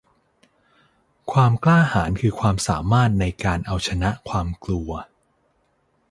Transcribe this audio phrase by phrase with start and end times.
[1.31, 4.91] ความกล้าหาญคือความสามารถในการเอาชนะความกลัว